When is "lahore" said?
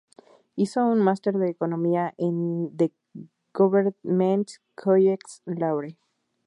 5.45-5.99